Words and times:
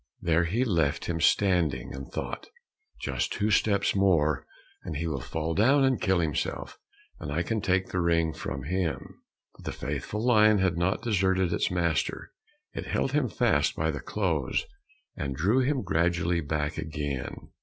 There 0.19 0.45
he 0.45 0.65
left 0.65 1.05
him 1.05 1.21
standing, 1.21 1.93
and 1.93 2.11
thought, 2.11 2.47
"Just 2.99 3.31
two 3.33 3.51
steps 3.51 3.95
more, 3.95 4.47
and 4.83 4.95
he 4.97 5.05
will 5.05 5.19
fall 5.21 5.53
down 5.53 5.83
and 5.83 6.01
kill 6.01 6.21
himself, 6.21 6.79
and 7.19 7.31
I 7.31 7.43
can 7.43 7.61
take 7.61 7.89
the 7.89 8.01
ring 8.01 8.33
from 8.33 8.63
him." 8.63 9.21
But 9.55 9.65
the 9.65 9.71
faithful 9.77 10.25
lion 10.25 10.57
had 10.57 10.75
not 10.75 11.03
deserted 11.03 11.53
its 11.53 11.69
master; 11.69 12.31
it 12.73 12.87
held 12.87 13.11
him 13.11 13.29
fast 13.29 13.75
by 13.75 13.91
the 13.91 13.99
clothes, 14.01 14.65
and 15.15 15.35
drew 15.35 15.59
him 15.59 15.83
gradually 15.83 16.41
back 16.41 16.79
again. 16.79 17.49